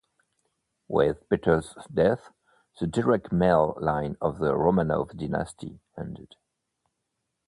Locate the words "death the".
1.93-2.87